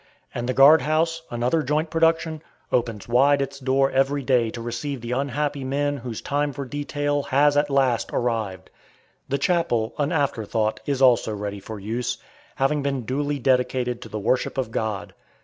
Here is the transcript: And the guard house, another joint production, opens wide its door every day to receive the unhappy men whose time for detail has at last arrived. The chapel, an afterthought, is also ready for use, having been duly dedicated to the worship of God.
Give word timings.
And 0.33 0.49
the 0.49 0.55
guard 0.55 0.81
house, 0.81 1.21
another 1.29 1.61
joint 1.61 1.91
production, 1.91 2.41
opens 2.71 3.07
wide 3.07 3.39
its 3.39 3.59
door 3.59 3.91
every 3.91 4.23
day 4.23 4.49
to 4.49 4.59
receive 4.59 4.99
the 4.99 5.11
unhappy 5.11 5.63
men 5.63 5.97
whose 5.97 6.23
time 6.23 6.53
for 6.53 6.65
detail 6.65 7.21
has 7.21 7.55
at 7.55 7.69
last 7.69 8.09
arrived. 8.11 8.71
The 9.29 9.37
chapel, 9.37 9.93
an 9.99 10.11
afterthought, 10.11 10.79
is 10.87 11.03
also 11.03 11.35
ready 11.35 11.59
for 11.59 11.79
use, 11.79 12.17
having 12.55 12.81
been 12.81 13.03
duly 13.05 13.37
dedicated 13.37 14.01
to 14.01 14.09
the 14.09 14.17
worship 14.17 14.57
of 14.57 14.71
God. 14.71 15.13